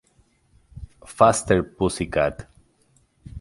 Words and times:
Faster, 1.05 1.61
Pussycat! 1.61 2.49